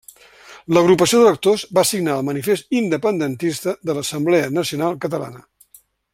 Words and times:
L'agrupació 0.77 1.19
d'electors 1.19 1.65
va 1.79 1.83
signar 1.89 2.15
el 2.21 2.25
manifest 2.31 2.79
independentista 2.79 3.75
de 3.91 3.97
l'Assemblea 3.99 4.49
Nacional 4.61 4.99
Catalana. 5.05 5.47